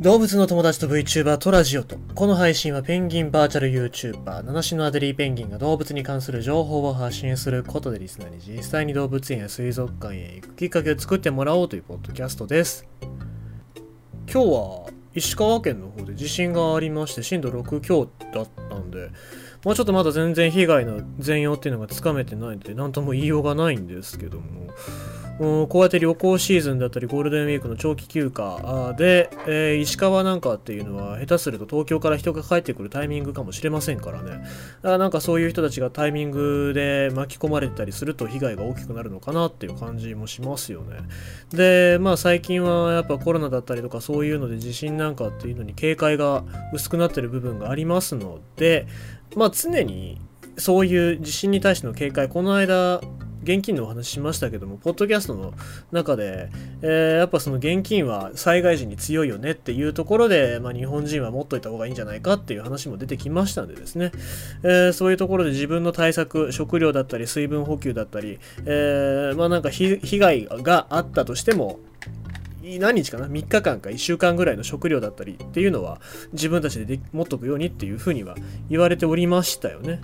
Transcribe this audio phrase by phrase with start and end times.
[0.00, 1.98] 動物の友達と VTuber トラジオと。
[2.14, 12.86] この配信はペンギンバーチャル YouTuber、七種のアデリーペンギンが動物に関する情報を発信することでリスナーに実際に動物園や水族館へ行くきっかけを作ってもらおうというポッドキャストです。
[14.32, 19.10] 今日は石川県の方で地震がありまして震度6強だったんで、
[19.66, 24.68] まあちょっとまだ全然被害の全容っていうのがつかめてないので何とも言いようがないんですけども、
[25.40, 34.44] こうやって旅行シーズンだったりゴールデンウィークの長期休暇で、えー石川なんかっていうのは下手すると東京から人が帰ってくるタイミングかもしれませんからね。
[34.82, 40.98] あなんかそういう人たちがタイミングで巻き込まれてたりすると被害が大きくなるのかなっていう感じもしますよね。
[41.50, 48.86] でまあ最近はやっぱコロナだったりとかそういうので地震なんかっていうのに警戒が薄くなってる部分がありますので
[49.36, 50.20] まあ常に
[50.58, 53.00] そういう地震に対しての警戒この間
[53.42, 55.54] 現金のお話しましたけども、ポッドキャストの
[55.92, 56.48] 中で、
[56.82, 64.12] えーやっぱその現金は災害時に強いよねっていうところで、まあ、日本人は持っといた方がいいんじゃないかっていう話も出てきましたんでですね、
[64.62, 71.78] えーそういうところで自分の対策、食料だったり水分補給だったり、えーまあなんか被被害があったとしても、
[72.62, 76.00] 何日かな？3日間か1週間ぐらいの食料だったりっていうのは
[76.32, 78.36] 自分たちでで持っとくようにっていうふうには
[78.68, 80.00] 言われておりましたよね。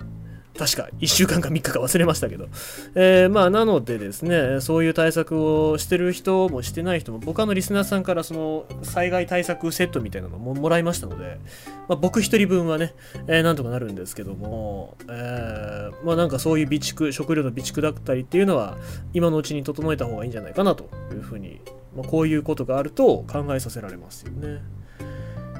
[0.57, 2.47] 確か1週間か3日か忘れましたけど。
[2.95, 11.39] えーまあなのでですね、そういう対策をしてる人もしてない人も、僕あのリスナーさんからその災害対策セットみたいなのももらいましたので、
[11.87, 12.93] まあ、僕一人分はね、
[13.27, 18.77] えーなんとかなるんですけども、えーまあなんかそういう備蓄、食料の備蓄だったりっていうのは、
[19.13, 21.61] 今のうちに整えた方がいいんじゃないかなというふうに、
[21.95, 24.61] まあ、こういうことがあると考えさせられますよね。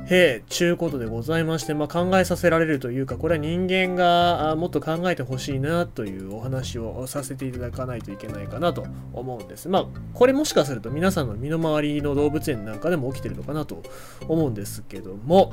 [0.10, 9.68] へえ、ちゅうことでございまして、まあ、考えさせられるというか、これは人間がもっと考えてほしいなというお話をさせていただかないといけないかなと思うんです。
[9.68, 13.84] まあ、これもしかすると皆さんの身の回りの動物園なんかでも起きてるのかなと
[14.30, 15.52] 思うんですけども、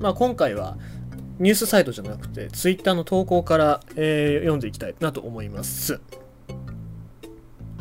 [0.00, 0.76] まあ、今回は
[1.38, 6.00] ニュースサイトじゃなくて、ツイッターの投稿から、えー読んでいきたいなと思います。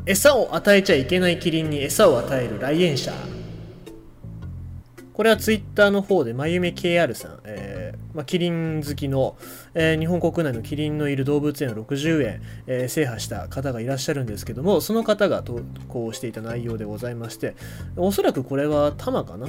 [0.06, 3.12] 餌を与えちゃいけないキリンに餌を与える来園者。
[5.16, 9.38] これはツイッターの方で、まゆめ KR さん、えーまあ、キリン好きの、
[9.74, 17.56] えー日本国内のキリンのいる動物園を60円、えー制覇した方がいらっしゃるんですけども、その方が投稿していた内容でございまして、
[17.96, 19.48] おそらくこれはタマかな。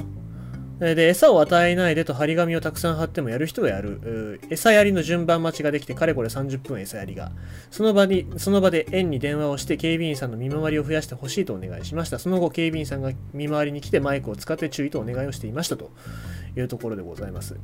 [0.79, 4.39] で、餌を与えないでと張り紙をたくさん貼ってもやる人はやる。
[4.49, 7.31] 餌やりの順番待ちができて、かれこれ30分餌やりが。
[7.71, 12.19] その場に、その場で園に電話をして警備員さんの見回りを増やしてほしいとお願いしました。
[12.19, 15.91] その後、警備員さんが見回りに来てマイクを使って注意とお願いをしていましたと
[16.55, 17.55] いうところでございます。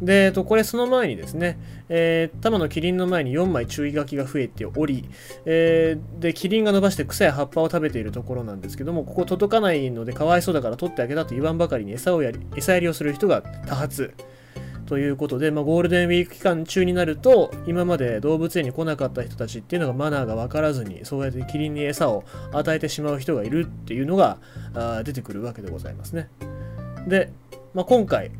[0.00, 5.08] で、えっと、これその前にですね、えー、玉のキリンの前に4枚注意書きが増えており、
[5.44, 14.14] えーで、キリンが伸ばして草や葉っぱを食べているところなんですけども、ここ届かないのでかわいそうだから取ってあげたと言わんばかりに餌をやり、餌やりをする人が多発。
[14.90, 24.38] ということで、まあ、ゴールデンウィーク期間中になると、今まで動物園に来なかった人たちっていうのがマナーが分からずに、そうやってキリンに餌を与えてしまう人がいるっていうのが
[24.74, 26.28] あ出てくるわけでございますね。
[27.06, 27.32] で、
[27.72, 28.32] まあ、今回、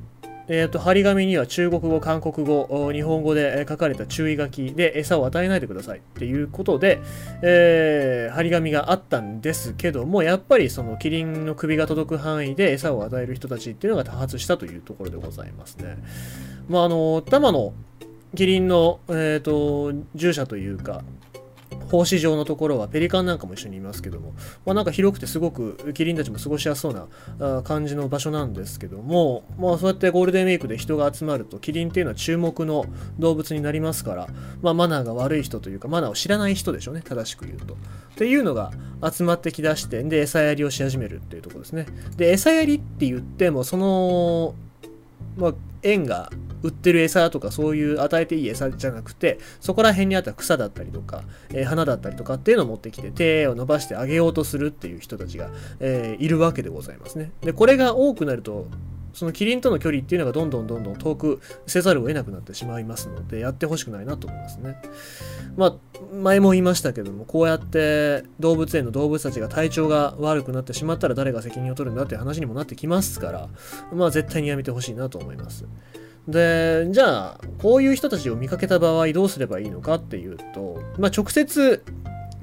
[0.53, 7.01] えー、と張り紙には中国語、韓国語、日本語で書かれた注意書きで餌を与えないでくださいっていうことで、
[7.43, 15.99] えー張り紙があったんですけども、やっぱりそのキリンの首が届く範囲で餌を与える人たちっていうのが多発したというところでございますね。
[16.69, 17.75] まあ、あの、多摩の
[18.35, 21.03] キリンの、えー、と従者というか、
[21.91, 24.33] 奉仕場のところはペリカンなんかも一緒にいますけども、
[24.65, 27.09] まあ、なんか広くてすごくキリンたちも過ごしやすそう
[27.39, 32.85] な感じの場所なんですけども、まあ、そうやってゴールデンウィークで人が集まるとキリンっていうのは注目の
[33.19, 34.29] 動物になりますから、
[34.63, 37.75] まあ、マナーが悪い人というかマナーを知らない人でしょうね正しく言うと。
[37.75, 37.77] っ
[38.17, 38.71] ていうのが
[39.03, 41.87] 集まってきだしてで餌やりをし始めるっていうところですね。
[42.17, 44.55] で餌やりって言ってもその
[45.37, 46.31] まあ、園が
[46.63, 57.33] 売ってる餌とかそういう与えていい餌じゃなくてそこら辺にあった草だったりとか、えー花だったりとかっていうのを持ってきて手を伸ばしてあげようとするっていう人たちが、えーいるわけでございますね。
[57.43, 58.67] でこれが多くなると
[59.13, 64.77] そのキリンとの距離っていうのがどんどんどんどん遠くせざるを得なくなってしまいますのでやってほしくないなと思いますね。
[65.57, 65.75] まあ
[66.15, 73.49] 前も言いましたけどもこうやって動物園の動物たちが体調が悪くなってしまったら誰が責任を取るんだっていう話にもなってきますから
[73.93, 75.67] まあ絶対にやめてほしいなと思います。
[76.29, 81.83] でじゃあこういう人たちを見かけた場合どうすればいいのかっていうと、まあ、直接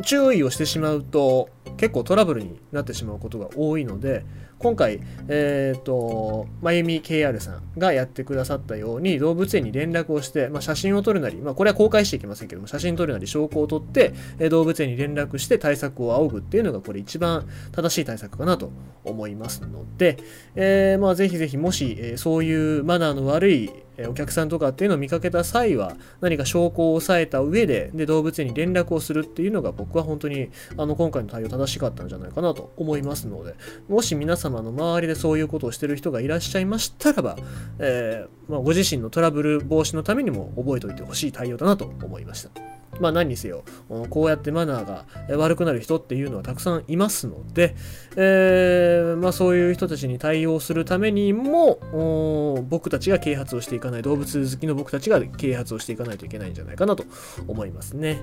[0.03, 4.25] 注意をしてしまうと結構トラブルになってしまうことが多いので
[4.59, 18.71] 今回、えっ、ー、と、まゆみ KR さんがやってくださったように動物園に連絡をして、まあ、写真を撮るなり、まあ、これは公開していきませんけども写真撮るなり証拠を撮って、え動物園に連絡して対策を仰ぐっていうのがこれ一番正しい対策かなと
[19.03, 20.17] 思いますので、
[20.55, 23.71] えー、まあぜひぜひもし、え、そういうマナーの悪い
[24.07, 33.55] お客さんとかっていうのを見かけた際は何か証拠を押さえた上でで動物園に連絡をするっていうのが僕は本当にあの今回の対応正しかったんじゃないかなと思いますので
[33.87, 37.37] もし皆様の周りでそういうことをしてる人がいらっしゃいましたらば、
[37.79, 42.76] えー、まあ、ご自身のトラブル防止のためにも覚えておいてほしい対応だなと思いました。
[42.99, 43.63] まあ何にせよ、
[44.09, 45.05] こうやってマナーが
[45.37, 47.75] 悪くなる人っていうのはたくさんいますので、
[48.15, 51.79] えー、まあそういう人たちに対応するためにも、
[52.69, 57.05] 僕たちが啓発をしていかない、動物好きの僕たちが啓発をしていかないといけないんじゃないかなと
[57.47, 58.19] 思いますね。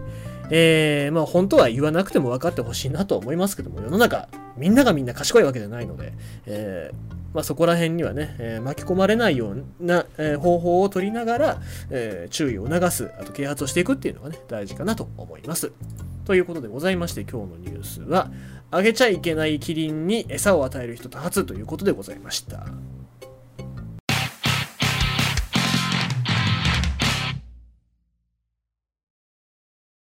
[0.50, 6.12] えー、まあ本当は言わなくても分かってほしいなと思いますけども、世の中、みんながみんな賢いわけじゃないので、
[6.46, 15.72] えーまあ、そこら辺にはね、えー、巻き込まれないような、えー、方法を取りながら、え、注意を促す、あと啓発をしていくっていうのがね、大事かなと思います。
[16.24, 18.30] ということでございまして、今日のニュースは、
[18.70, 22.66] あげちゃいけないキリンに餌を与える人多発ということでございました。